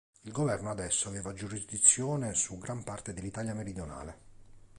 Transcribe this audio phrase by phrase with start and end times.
[0.23, 4.17] Il governo adesso aveva giurisdizione su gran parte dell'Italia meridionale.